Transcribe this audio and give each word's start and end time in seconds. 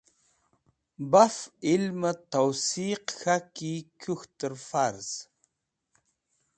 Baf 1.11 1.35
ilmẽ 1.73 2.15
tawsiq 2.31 3.03
k̃haki 3.19 3.73
kũk̃htẽr 4.01 4.53
farz. 4.69 5.07